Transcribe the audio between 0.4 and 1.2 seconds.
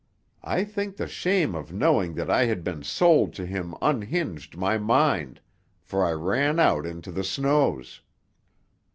I think the